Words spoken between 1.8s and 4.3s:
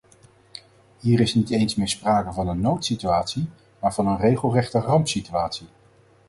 sprake van een noodsituatie maar van een